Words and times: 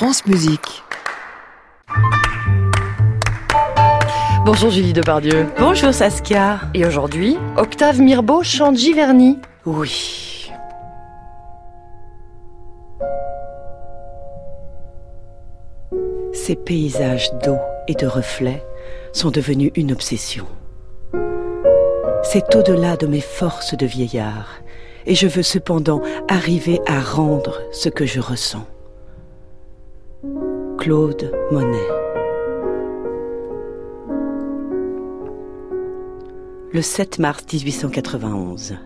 France 0.00 0.24
Musique. 0.24 0.82
Bonjour 4.46 4.70
Julie 4.70 4.94
Depardieu. 4.94 5.44
Bonjour 5.58 5.92
Saskia. 5.92 6.58
Et 6.72 6.86
aujourd'hui, 6.86 7.36
Octave 7.58 8.00
Mirbeau 8.00 8.42
chante 8.42 8.78
Giverny. 8.78 9.36
Oui. 9.66 10.50
Ces 16.32 16.56
paysages 16.56 17.30
d'eau 17.44 17.58
et 17.86 17.94
de 17.94 18.06
reflets 18.06 18.64
sont 19.12 19.30
devenus 19.30 19.70
une 19.74 19.92
obsession. 19.92 20.46
C'est 22.22 22.56
au-delà 22.56 22.96
de 22.96 23.06
mes 23.06 23.20
forces 23.20 23.76
de 23.76 23.84
vieillard, 23.84 24.62
et 25.04 25.14
je 25.14 25.26
veux 25.26 25.42
cependant 25.42 26.00
arriver 26.30 26.80
à 26.86 27.02
rendre 27.02 27.60
ce 27.70 27.90
que 27.90 28.06
je 28.06 28.20
ressens. 28.20 28.66
Claude 30.80 31.30
Monet 31.52 31.76
Le 36.72 36.80
7 36.80 37.18
mars 37.18 37.44
1891, 37.52 38.78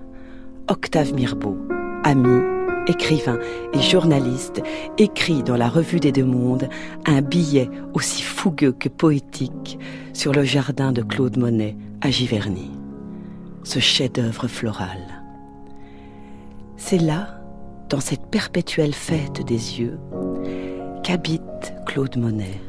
Octave 0.67 1.15
Mirbeau, 1.15 1.57
ami, 2.03 2.41
écrivain 2.89 3.39
et 3.73 3.81
journaliste, 3.81 4.61
écrit 4.99 5.45
dans 5.45 5.57
la 5.57 5.69
Revue 5.69 6.01
des 6.01 6.11
Deux 6.11 6.25
Mondes 6.25 6.69
un 7.07 7.23
billet 7.23 7.71
aussi 7.93 8.23
fougueux 8.23 8.73
que 8.73 8.89
poétique 8.89 9.79
sur 10.15 10.33
le 10.33 10.43
jardin 10.43 10.91
de 10.91 11.03
Claude 11.03 11.37
Monet 11.37 11.77
à 12.01 12.11
Giverny, 12.11 12.73
ce 13.63 13.79
chef-d'œuvre 13.79 14.49
floral. 14.49 15.23
C'est 16.77 16.99
là, 16.99 17.41
dans 17.89 18.01
cette 18.01 18.27
perpétuelle 18.27 18.95
fête 18.95 19.47
des 19.47 19.79
yeux, 19.79 20.01
qu'habite 21.05 21.74
Claude 21.95 22.17
Monet. 22.17 22.61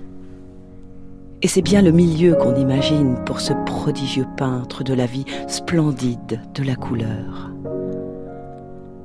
Et 1.42 1.48
c'est 1.48 1.64
bien 1.64 1.82
le 1.82 1.90
milieu 1.90 2.36
qu'on 2.36 2.54
imagine 2.54 3.18
pour 3.26 3.42
ce 3.42 3.54
prodigieux 3.66 4.28
peintre 4.38 4.84
de 4.84 4.94
la 4.94 5.08
vie 5.08 5.26
splendide 5.48 6.40
de 6.54 6.62
la 6.62 6.76
couleur. 6.76 7.50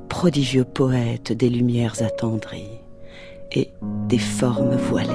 Prodigieux 0.09 0.63
poète 0.63 1.31
des 1.31 1.49
lumières 1.49 2.03
attendries 2.03 2.81
et 3.51 3.71
des 4.09 4.19
formes 4.19 4.75
voilées. 4.75 5.09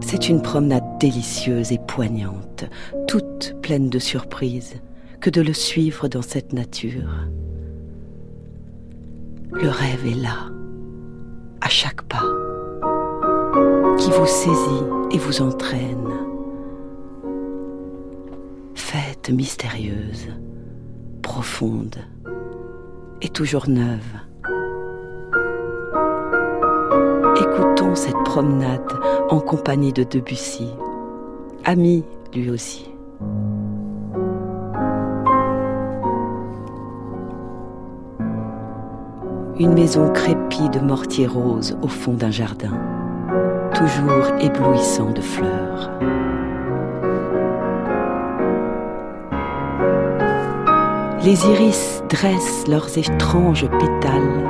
C'est 0.00 0.28
une 0.28 0.42
promenade 0.42 0.98
délicieuse 0.98 1.70
et 1.70 1.78
poignante, 1.78 2.64
toute 3.06 3.54
pleine 3.62 3.88
de 3.88 4.00
surprises, 4.00 4.80
que 5.20 5.30
de 5.30 5.42
le 5.42 5.52
suivre 5.52 6.08
dans 6.08 6.22
cette 6.22 6.52
nature. 6.52 7.28
Le 9.52 9.68
rêve 9.68 10.06
est 10.06 10.22
là 10.22 10.50
à 11.60 11.68
chaque 11.68 12.02
pas, 12.02 12.24
qui 13.98 14.10
vous 14.10 14.26
saisit 14.26 14.84
et 15.10 15.18
vous 15.18 15.42
entraîne. 15.42 16.10
Fête 18.74 19.30
mystérieuse, 19.30 20.28
profonde 21.22 21.96
et 23.22 23.28
toujours 23.28 23.68
neuve. 23.68 24.20
Écoutons 27.36 27.94
cette 27.94 28.22
promenade 28.24 28.92
en 29.30 29.40
compagnie 29.40 29.92
de 29.92 30.04
Debussy, 30.04 30.68
ami 31.64 32.04
lui 32.34 32.50
aussi. 32.50 32.90
Une 39.58 39.72
maison 39.72 40.12
crépie 40.12 40.68
de 40.68 40.80
mortier 40.80 41.26
rose 41.26 41.78
au 41.80 41.88
fond 41.88 42.12
d'un 42.12 42.30
jardin, 42.30 42.78
toujours 43.74 44.38
éblouissant 44.38 45.12
de 45.12 45.22
fleurs. 45.22 45.90
Les 51.24 51.46
iris 51.46 52.02
dressent 52.10 52.68
leurs 52.68 52.98
étranges 52.98 53.66
pétales, 53.66 54.44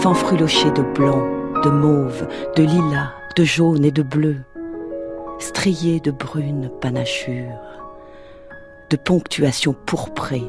fanfrelochés 0.00 0.72
de 0.72 0.82
blanc, 0.82 1.24
de 1.62 1.70
mauve, 1.70 2.26
de 2.56 2.64
lilas, 2.64 3.12
de 3.36 3.44
jaune 3.44 3.84
et 3.84 3.92
de 3.92 4.02
bleu, 4.02 4.38
striés 5.38 6.00
de 6.00 6.10
brune 6.10 6.68
panachure, 6.80 7.60
de 8.90 8.96
ponctuations 8.96 9.76
pourprées, 9.86 10.48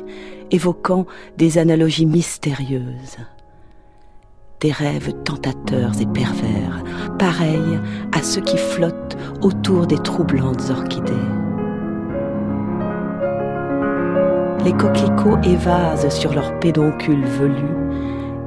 évoquant 0.50 1.06
des 1.38 1.60
analogies 1.60 2.08
mystérieuses 2.08 3.18
des 4.60 4.72
rêves 4.72 5.14
tentateurs 5.24 5.92
et 6.02 6.06
pervers, 6.06 6.84
pareils 7.18 7.80
à 8.12 8.22
ceux 8.22 8.42
qui 8.42 8.58
flottent 8.58 9.18
autour 9.42 9.88
des 9.88 9.98
troublantes 9.98 10.70
orchidées. 10.70 11.14
Les 14.66 14.74
coquelicots 14.74 15.42
évasent 15.44 16.10
sur 16.10 16.34
leurs 16.34 16.60
pédoncules 16.60 17.26
velus 17.26 17.78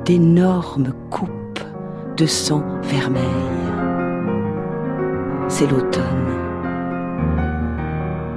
d'énormes 0.05 0.93
coupes 1.11 1.61
de 2.17 2.27
sang 2.27 2.63
vermeil. 2.83 3.23
C'est 5.49 5.71
l'automne. 5.71 6.03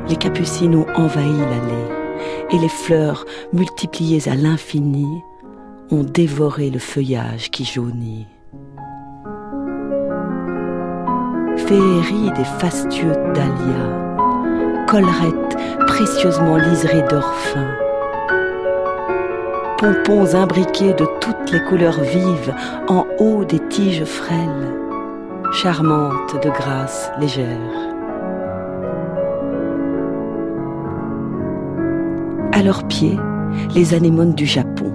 Les 0.07 0.16
capucines 0.16 0.75
ont 0.75 0.88
envahi 0.96 1.38
l'allée 1.38 2.52
et 2.52 2.57
les 2.57 2.69
fleurs 2.69 3.25
multipliées 3.52 4.30
à 4.30 4.36
l'infini 4.36 5.24
ont 5.91 6.03
dévoré 6.03 6.69
le 6.69 6.79
feuillage 6.79 7.51
qui 7.51 7.63
jaunit. 7.63 8.28
Féerie 11.57 12.31
des 12.35 12.44
fastueux 12.59 13.16
dahlias, 13.34 14.85
collerettes 14.88 15.57
précieusement 15.88 16.57
liserées 16.57 17.06
d'or 17.09 17.34
fin, 17.34 17.68
pompons 19.78 20.35
imbriqués 20.35 20.94
de 20.94 21.06
toutes 21.22 21.51
les 21.51 21.63
couleurs 21.63 22.01
vives 22.01 22.53
en 22.88 23.06
haut 23.19 23.45
des 23.45 23.59
tiges 23.69 24.06
frêles, 24.06 24.74
charmantes 25.53 26.41
de 26.44 26.50
grâce 26.50 27.12
légère. 27.19 27.95
À 32.51 32.63
leurs 32.63 32.88
pieds, 32.88 33.18
les 33.74 33.94
anémones 33.94 34.34
du 34.34 34.45
Japon, 34.45 34.91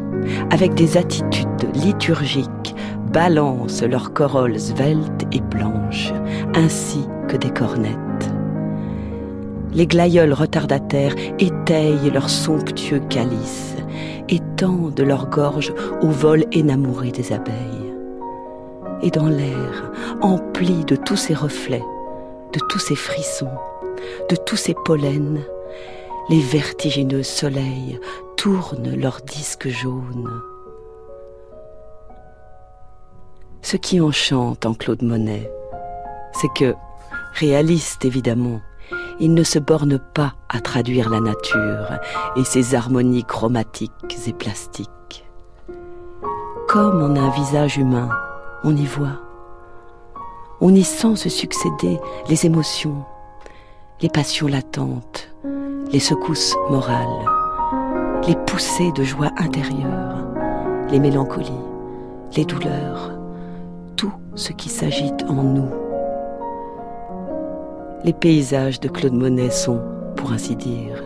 avec 0.50 0.74
des 0.74 0.96
attitudes 0.96 1.46
liturgiques, 1.74 2.74
balancent 3.12 3.82
leurs 3.82 4.12
corolles 4.12 4.58
sveltes 4.58 5.26
et 5.32 5.40
blanches, 5.40 6.12
ainsi 6.54 7.06
que 7.28 7.36
des 7.36 7.50
cornettes. 7.50 8.30
Les 9.72 9.86
glaïeuls 9.86 10.32
retardataires 10.32 11.14
étayent 11.38 12.10
leurs 12.12 12.30
somptueux 12.30 13.00
calices 13.08 13.76
et 14.28 14.40
tendent 14.56 15.00
leurs 15.00 15.28
gorges 15.28 15.72
au 16.02 16.08
vol 16.08 16.44
énamouré 16.52 17.10
des 17.10 17.32
abeilles. 17.32 17.94
Et 19.02 19.10
dans 19.10 19.28
l'air, 19.28 19.92
empli 20.20 20.84
de 20.84 20.96
tous 20.96 21.16
ces 21.16 21.34
reflets, 21.34 21.84
de 22.52 22.60
tous 22.68 22.78
ces 22.78 22.96
frissons, 22.96 23.48
de 24.28 24.36
tous 24.36 24.56
ces 24.56 24.74
pollens, 24.84 25.40
les 26.28 26.40
vertigineux 26.40 27.22
soleils 27.22 27.98
tournent 28.40 28.96
leurs 28.96 29.20
disques 29.20 29.68
jaunes. 29.68 30.40
Ce 33.60 33.76
qui 33.76 34.00
enchante 34.00 34.64
en 34.64 34.72
Claude 34.72 35.02
Monet, 35.02 35.52
c'est 36.32 36.50
que, 36.54 36.74
réaliste 37.34 38.06
évidemment, 38.06 38.62
il 39.18 39.34
ne 39.34 39.42
se 39.42 39.58
borne 39.58 39.98
pas 40.14 40.32
à 40.48 40.60
traduire 40.60 41.10
la 41.10 41.20
nature 41.20 41.98
et 42.34 42.44
ses 42.44 42.74
harmonies 42.74 43.24
chromatiques 43.24 44.16
et 44.26 44.32
plastiques. 44.32 45.28
Comme 46.66 47.02
en 47.02 47.20
un 47.20 47.28
visage 47.28 47.76
humain, 47.76 48.08
on 48.64 48.74
y 48.74 48.86
voit. 48.86 49.20
On 50.62 50.74
y 50.74 50.82
sent 50.82 51.16
se 51.16 51.28
succéder 51.28 52.00
les 52.30 52.46
émotions, 52.46 53.04
les 54.00 54.08
passions 54.08 54.46
latentes, 54.46 55.28
les 55.92 56.00
secousses 56.00 56.56
morales, 56.70 57.39
les 58.26 58.36
poussées 58.46 58.92
de 58.92 59.02
joie 59.02 59.30
intérieure, 59.36 60.26
les 60.90 60.98
mélancolies, 60.98 61.50
les 62.36 62.44
douleurs, 62.44 63.18
tout 63.96 64.12
ce 64.34 64.52
qui 64.52 64.68
s'agite 64.68 65.24
en 65.28 65.42
nous. 65.42 65.70
Les 68.04 68.12
paysages 68.12 68.80
de 68.80 68.88
Claude 68.88 69.14
Monet 69.14 69.50
sont, 69.50 69.80
pour 70.16 70.32
ainsi 70.32 70.56
dire, 70.56 71.02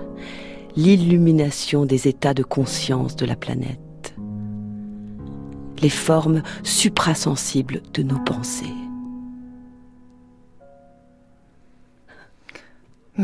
l'illumination 0.76 1.86
des 1.86 2.08
états 2.08 2.34
de 2.34 2.42
conscience 2.42 3.16
de 3.16 3.26
la 3.26 3.36
planète, 3.36 4.14
les 5.82 5.90
formes 5.90 6.42
suprasensibles 6.62 7.82
de 7.92 8.02
nos 8.02 8.18
pensées. 8.18 8.83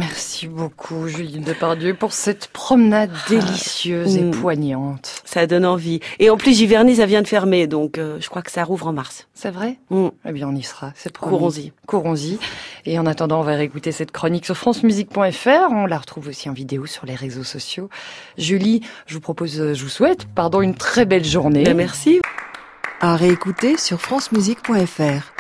Merci 0.01 0.47
beaucoup, 0.47 1.09
Julie 1.09 1.41
Depardieu, 1.41 1.93
pour 1.93 2.15
cette 2.15 2.47
promenade 2.47 3.11
ah, 3.15 3.29
délicieuse 3.29 4.17
et 4.17 4.31
poignante. 4.31 5.21
Ça 5.27 5.47
donne 5.47 5.67
envie. 5.67 6.01
Et 6.19 6.31
en 6.31 6.39
plus, 6.39 6.57
Giverny, 6.57 6.97
ça 6.97 7.05
vient 7.05 7.21
de 7.21 7.29
fermer, 7.29 7.67
donc 7.67 7.99
euh, 7.99 8.17
je 8.19 8.31
crois 8.31 8.41
que 8.41 8.51
ça 8.51 8.65
rouvre 8.65 8.87
en 8.87 8.95
mars. 8.95 9.29
C'est 9.35 9.51
vrai? 9.51 9.77
Mm. 9.91 10.09
Eh 10.27 10.33
bien, 10.33 10.49
on 10.49 10.57
y 10.57 10.63
sera. 10.63 10.93
C'est 10.97 11.15
Courons-y. 11.15 11.75
Courons-y. 11.87 12.39
Et 12.87 12.99
en 12.99 13.05
attendant, 13.05 13.41
on 13.41 13.43
va 13.43 13.57
réécouter 13.57 13.93
cette 13.93 14.11
chronique 14.11 14.47
sur 14.47 14.57
francemusique.fr. 14.57 15.71
On 15.71 15.85
la 15.85 15.99
retrouve 15.99 16.29
aussi 16.29 16.49
en 16.49 16.55
vidéo 16.55 16.87
sur 16.87 17.05
les 17.05 17.15
réseaux 17.15 17.45
sociaux. 17.45 17.91
Julie, 18.39 18.81
je 19.05 19.13
vous 19.13 19.21
propose, 19.21 19.61
euh, 19.61 19.75
je 19.75 19.83
vous 19.83 19.91
souhaite, 19.91 20.25
pardon, 20.35 20.63
une 20.63 20.77
très 20.77 21.05
belle 21.05 21.27
journée. 21.27 21.65
Ben, 21.65 21.77
merci. 21.77 22.23
À 23.03 23.17
réécouter 23.17 23.77
sur 23.77 24.01
francemusique.fr. 24.01 25.31